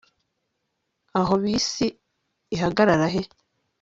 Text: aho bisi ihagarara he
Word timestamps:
aho 1.19 1.33
bisi 1.43 1.85
ihagarara 2.55 3.07
he 3.13 3.21